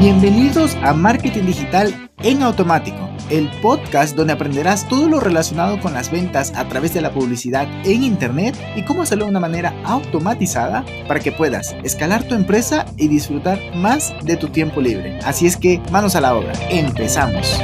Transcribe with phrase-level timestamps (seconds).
[0.00, 6.10] Bienvenidos a Marketing Digital en Automático, el podcast donde aprenderás todo lo relacionado con las
[6.10, 10.86] ventas a través de la publicidad en Internet y cómo hacerlo de una manera automatizada
[11.06, 15.18] para que puedas escalar tu empresa y disfrutar más de tu tiempo libre.
[15.18, 17.60] Así es que manos a la obra, empezamos.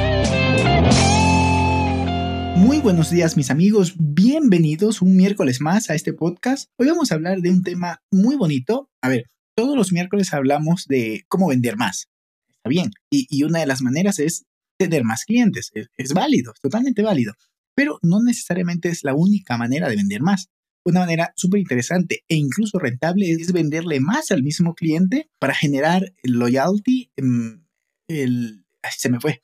[2.55, 6.69] Muy buenos días mis amigos, bienvenidos un miércoles más a este podcast.
[6.77, 8.91] Hoy vamos a hablar de un tema muy bonito.
[9.01, 9.23] A ver,
[9.55, 12.09] todos los miércoles hablamos de cómo vender más
[12.67, 12.91] bien.
[13.09, 14.45] Y, una de las maneras es
[14.77, 15.71] tener más clientes.
[15.97, 17.33] Es, válido, es totalmente válido.
[17.75, 20.49] Pero no necesariamente es la única manera de vender más.
[20.85, 26.13] Una manera súper interesante e incluso rentable es venderle más al mismo cliente para generar
[26.23, 27.11] loyalty.
[27.17, 27.65] Mm,
[28.07, 28.65] el,
[28.97, 29.41] se me fue.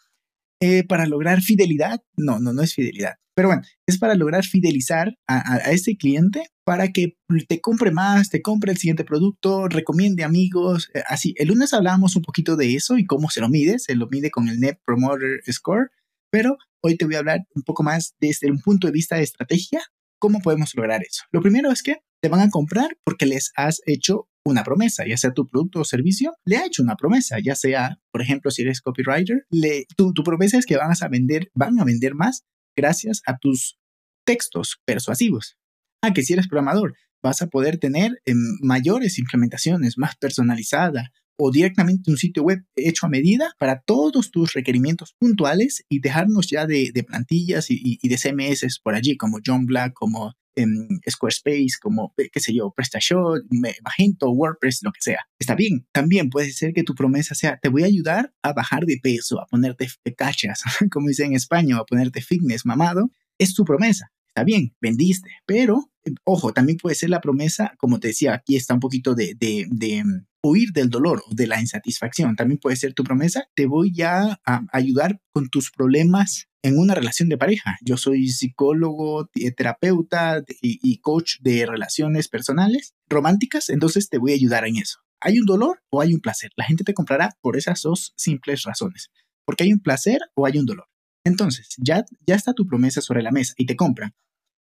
[0.62, 2.02] Eh, para lograr fidelidad.
[2.16, 3.16] No, no, no es fidelidad.
[3.36, 8.30] Pero bueno, es para lograr fidelizar a, a, ese cliente para que te compre más,
[8.30, 10.90] te compre el siguiente producto, recomiende amigos.
[10.94, 13.80] Eh, así, el lunes hablábamos un poquito de eso y cómo se lo mide.
[13.80, 15.90] Se lo mide con el Net Promoter Score.
[16.32, 19.24] Pero hoy te voy a hablar un poco más desde un punto de vista de
[19.24, 19.82] estrategia,
[20.20, 21.24] cómo podemos lograr eso.
[21.32, 25.18] Lo primero es que te van a comprar porque les has hecho una promesa, ya
[25.18, 28.64] sea tu producto o servicio, le ha hecho una promesa, ya sea, por ejemplo, si
[28.64, 32.44] eres copywriter, le, tu, tu promesa es que van a vender, van a vender más
[32.76, 33.80] gracias a tus
[34.26, 35.58] textos persuasivos.
[36.02, 41.52] Ah, que si eres programador, vas a poder tener em, mayores implementaciones, más personalizada o
[41.52, 46.68] directamente un sitio web hecho a medida para todos tus requerimientos puntuales y dejarnos ya
[46.68, 52.40] de, plantillas y, de CMS por allí, como John Black, como em, Squarespace, como, qué
[52.40, 53.40] sé yo, PrestaShop,
[53.84, 55.20] Magento, WordPress, lo que sea.
[55.40, 55.88] Está bien.
[55.92, 59.42] También puede ser que tu promesa sea, te voy a ayudar a bajar de peso,
[59.42, 63.12] a ponerte cachas, como dice en España, a ponerte fitness mamado.
[63.38, 64.12] Es tu promesa.
[64.36, 65.92] Está bien, vendiste, pero
[66.24, 69.68] ojo, también puede ser la promesa, como te decía, aquí está un poquito de, de,
[69.70, 72.36] de mm, huir del dolor o de la insatisfacción.
[72.36, 76.96] También puede ser tu promesa, te voy ya a ayudar con tus problemas en una
[76.96, 77.78] relación de pareja.
[77.82, 84.66] Yo soy psicólogo, terapeuta y, coach de relaciones personales románticas, entonces te voy a ayudar
[84.68, 85.00] en eso.
[85.22, 86.52] ¿Hay un dolor o hay un placer?
[86.56, 89.12] La gente te comprará por esas dos simples razones.
[89.46, 90.88] Porque hay un placer o hay un dolor.
[91.26, 94.14] Entonces, ya, ya está tu promesa sobre la mesa y te compran.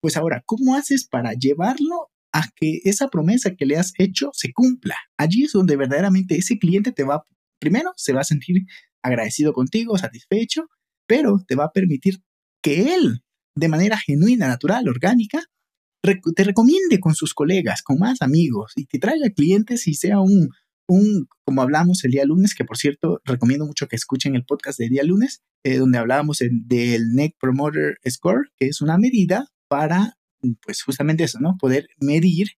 [0.02, 4.54] Pues ahora, ¿cómo haces para llevarlo a que esa promesa que le has hecho se
[4.54, 4.96] cumpla?
[5.18, 7.24] Allí es donde verdaderamente ese cliente te va,
[7.60, 8.66] primero, se va a sentir
[9.02, 10.68] agradecido contigo, satisfecho,
[11.08, 12.22] pero te va a permitir
[12.62, 13.24] que él,
[13.56, 15.44] de manera genuina, natural, orgánica,
[16.02, 20.50] te recomiende con sus colegas, con más amigos y te traiga clientes y sea un,
[20.88, 24.80] un, como hablamos el día lunes, que por cierto recomiendo mucho que escuchen el podcast
[24.80, 30.18] del día lunes, eh, donde hablábamos del Net Promoter Score, que es una medida para,
[30.62, 31.56] pues justamente eso, ¿no?
[31.58, 32.50] Poder medir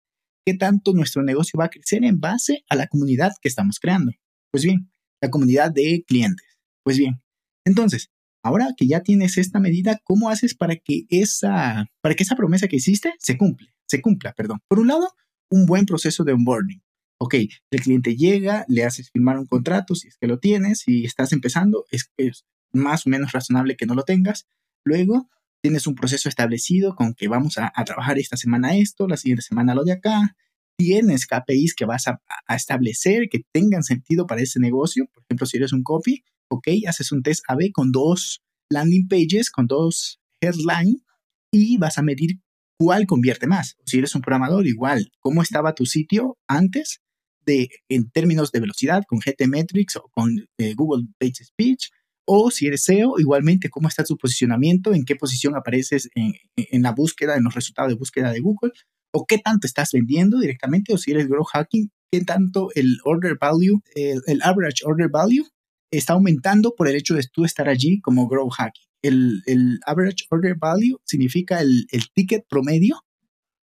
[0.45, 4.11] qué tanto nuestro negocio va a crecer en base a la comunidad que estamos creando.
[4.51, 4.91] Pues bien,
[5.21, 6.47] la comunidad de clientes.
[6.83, 7.21] Pues bien,
[7.65, 8.09] entonces,
[8.43, 12.67] ahora que ya tienes esta medida, ¿cómo haces para que esa, para que esa promesa
[12.67, 14.59] que hiciste se cumple, se cumpla, perdón?
[14.67, 15.13] Por un lado,
[15.51, 16.81] un buen proceso de onboarding.
[17.19, 21.05] Ok, el cliente llega, le haces firmar un contrato, si es que lo tienes, y
[21.05, 24.47] estás empezando, es, es más o menos razonable que no lo tengas.
[24.83, 25.29] Luego,
[25.61, 29.75] tienes un proceso establecido con que vamos a, trabajar esta semana esto, la siguiente semana
[29.75, 30.35] lo de acá.
[30.77, 35.07] Tienes KPIs que vas a, establecer que tengan sentido para ese negocio.
[35.13, 39.51] Por ejemplo, si eres un copy, ok, haces un test AB con dos landing pages,
[39.51, 41.03] con dos headline
[41.51, 42.39] y vas a medir
[42.79, 43.77] cuál convierte más.
[43.85, 47.01] Si eres un programador, igual, cómo estaba tu sitio antes
[47.45, 51.89] de, en términos de velocidad con GTmetrix o con eh, Google Page Speech
[52.33, 56.93] o si eres SEO, igualmente, cómo está tu posicionamiento, en qué posición apareces en, la
[56.93, 58.71] búsqueda, en los resultados de búsqueda de Google,
[59.13, 63.37] o qué tanto estás vendiendo directamente, o si eres growth hacking, qué tanto el order
[63.37, 65.45] value, el, average order value
[65.91, 68.85] está aumentando por el hecho de tú estar allí como growth hacking.
[69.01, 73.03] El, average order value significa el, ticket promedio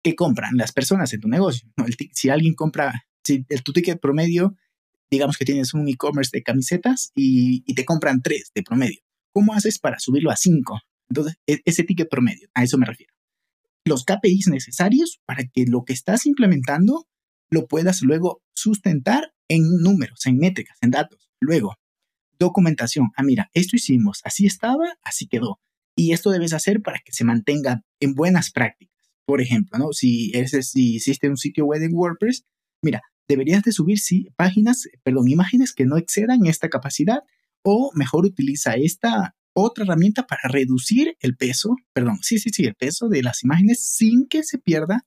[0.04, 1.70] que compran las personas en tu negocio.
[2.12, 4.56] si alguien compra, si tu ticket promedio
[5.12, 9.00] digamos que tienes un e-commerce de camisetas y, te compran tres de promedio.
[9.34, 10.80] ¿Cómo haces para subirlo a cinco?
[11.10, 13.12] Entonces, e, ese ticket promedio, a eso me refiero.
[13.84, 17.06] Los KPIs necesarios para que lo que estás implementando
[17.50, 21.30] lo puedas luego sustentar en números, en métricas, en datos.
[21.40, 21.74] Luego,
[22.38, 23.10] documentación.
[23.14, 25.60] Ah, mira, esto hicimos, así estaba, así quedó.
[25.94, 28.96] Y esto debes hacer para que se mantenga en buenas prácticas.
[29.26, 29.92] Por ejemplo, ¿no?
[29.92, 32.44] si, eres, si hiciste un sitio web en WordPress,
[32.82, 37.20] mira, deberías de subir sí, páginas, perdón, imágenes que no excedan esta capacidad
[37.62, 42.74] o mejor utiliza esta otra herramienta para reducir el peso, perdón, sí, sí, sí, el
[42.74, 45.06] peso de las imágenes sin que se pierda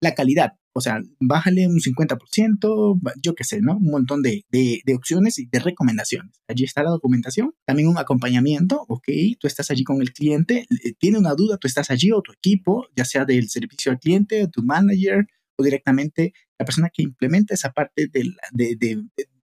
[0.00, 0.54] la calidad.
[0.74, 3.76] O sea, bájale un 50%, yo qué sé, ¿no?
[3.76, 6.40] Un montón de, de, de, opciones y de recomendaciones.
[6.48, 9.06] Allí está la documentación, también un acompañamiento, ok,
[9.38, 10.66] tú estás allí con el cliente,
[10.98, 14.48] tiene una duda, tú estás allí o tu equipo, ya sea del servicio al cliente,
[14.48, 15.26] tu manager
[15.56, 16.32] o directamente
[16.62, 18.76] la persona que implementa esa parte de la, de,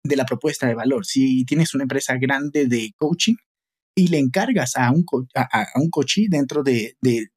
[0.03, 1.05] de la propuesta de valor.
[1.05, 3.35] Si tienes una empresa grande de coaching
[3.95, 5.05] y le encargas a un,
[5.35, 7.27] a, a un coachee dentro de, de,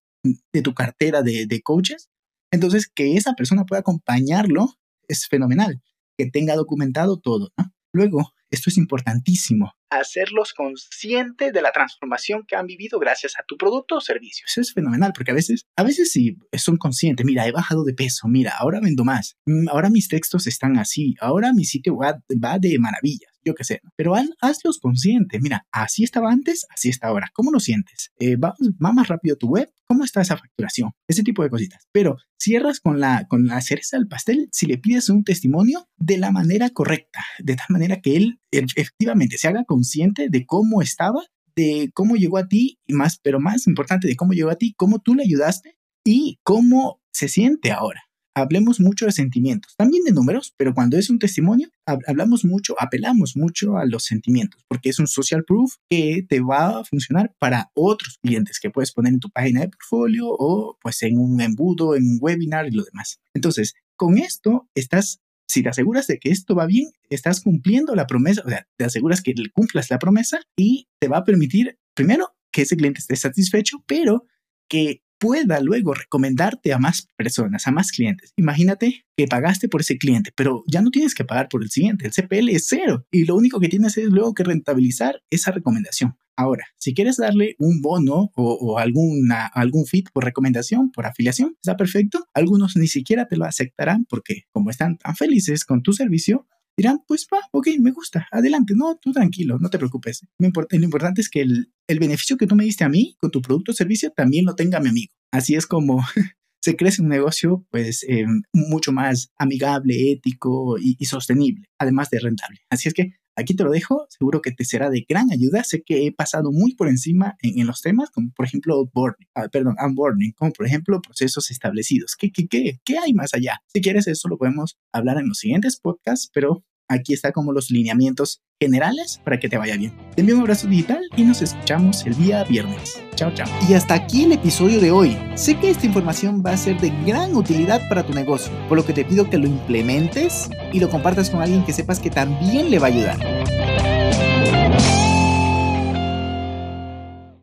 [0.53, 2.09] de tu cartera de, de coaches,
[2.53, 4.79] entonces, que esa persona pueda acompañarlo
[5.09, 5.83] es fenomenal,
[6.17, 7.53] que tenga documentado todo.
[7.93, 13.57] Luego, esto es importantísimo, hacerlos conscientes de la transformación que han vivido gracias a tu
[13.57, 14.45] producto o servicio.
[14.47, 17.95] Eso es fenomenal, porque a veces, a veces sí son conscientes, mira, he bajado de
[17.95, 22.21] peso, mira, ahora vendo más, mm, ahora mis textos están así, ahora mi sitio va,
[22.43, 25.41] va de maravilla yo qué sé, pero hazlos conscientes.
[25.43, 27.31] Mira, así estaba antes, así está ahora.
[27.35, 28.11] ¿Cómo lo sientes?
[28.19, 29.71] Eh, va, más rápido tu web?
[29.87, 30.93] ¿Cómo está esa facturación?
[31.09, 31.87] Ese tipo de cositas.
[31.93, 36.19] Pero cierras con la, con la cereza del pastel si le pides un testimonio de
[36.19, 41.23] la manera correcta, de tal manera que él efectivamente se haga consciente de cómo estaba,
[41.57, 44.75] de cómo llegó a ti, y más, pero más importante, de cómo llegó a ti,
[44.77, 48.03] cómo tú le ayudaste y cómo se siente ahora
[48.35, 53.37] hablemos mucho de sentimientos, también de números, pero cuando es un testimonio, hablamos mucho, apelamos
[53.37, 57.71] mucho a los sentimientos, porque es un social proof que te va a funcionar para
[57.75, 61.95] otros clientes que puedes poner en tu página de portfolio o pues en un embudo,
[61.95, 63.21] en un webinar y lo demás.
[63.35, 68.07] Entonces, con esto estás si te aseguras de que esto va bien, estás cumpliendo la
[68.07, 72.35] promesa, o sea, te aseguras que cumplas la promesa y te va a permitir, primero,
[72.51, 74.27] que ese cliente esté satisfecho, pero
[74.69, 78.33] que pueda luego recomendarte a más personas, a más clientes.
[78.37, 82.07] Imagínate que pagaste por ese cliente, pero ya no tienes que pagar por el siguiente.
[82.07, 86.17] El CPL es cero y lo único que tienes es luego que rentabilizar esa recomendación.
[86.37, 91.77] Ahora, si quieres darle un bono o, alguna, algún fit por recomendación, por afiliación, está
[91.77, 92.27] perfecto.
[92.35, 97.01] Algunos ni siquiera te lo aceptarán porque como están tan felices con tu servicio, dirán,
[97.07, 100.27] pues va, ok, me gusta, adelante, no, tú tranquilo, no te preocupes.
[100.39, 100.49] Lo,
[100.83, 103.75] importante es que el, beneficio que tú me diste a mí con tu producto o
[103.75, 105.13] servicio también lo tenga mi amigo.
[105.33, 106.05] Así es como
[106.63, 112.61] se crece un negocio pues em, mucho más amigable, ético y, sostenible, además de rentable.
[112.71, 115.65] Así es que aquí te lo dejo, seguro que te será de gran ayuda.
[115.65, 119.49] Sé que he pasado muy por encima en, los temas, como por ejemplo onboarding, ah,
[119.51, 122.17] perdón, onboarding, como por ejemplo procesos establecidos.
[122.19, 123.61] ¿Qué, qué, qué, ¿Qué hay más allá?
[123.73, 127.71] Si quieres, eso lo podemos hablar en los siguientes podcasts, pero aquí está como los
[127.71, 129.93] lineamientos generales para que te vaya bien.
[130.15, 133.01] Te envío un abrazo digital y nos escuchamos el día viernes.
[133.15, 133.49] Chao, chao.
[133.69, 135.17] Y hasta aquí el episodio de hoy.
[135.35, 138.85] Sé que esta información va a ser de gran utilidad para tu negocio, por lo
[138.85, 142.71] que te pido que lo implementes y lo compartas con alguien que sepas que también
[142.71, 143.64] le va a ayudar.